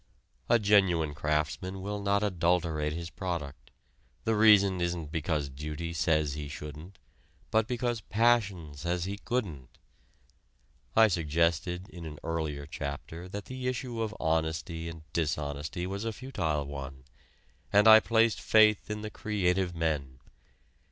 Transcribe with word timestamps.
A 0.49 0.57
genuine 0.57 1.13
craftsman 1.13 1.79
will 1.83 2.01
not 2.01 2.23
adulterate 2.23 2.91
his 2.91 3.11
product: 3.11 3.69
the 4.23 4.33
reason 4.35 4.81
isn't 4.81 5.11
because 5.11 5.47
duty 5.47 5.93
says 5.93 6.33
he 6.33 6.47
shouldn't, 6.47 6.97
but 7.51 7.67
because 7.67 8.01
passion 8.01 8.73
says 8.75 9.05
he 9.05 9.19
couldn't. 9.19 9.77
I 10.95 11.07
suggested 11.07 11.87
in 11.89 12.07
an 12.07 12.17
earlier 12.23 12.65
chapter 12.65 13.29
that 13.29 13.45
the 13.45 13.67
issue 13.67 14.01
of 14.01 14.15
honesty 14.19 14.89
and 14.89 15.03
dishonesty 15.13 15.85
was 15.85 16.03
a 16.03 16.11
futile 16.11 16.65
one, 16.65 17.03
and 17.71 17.87
I 17.87 17.99
placed 17.99 18.41
faith 18.41 18.89
in 18.89 19.01
the 19.01 19.11
creative 19.11 19.75
men. 19.75 20.17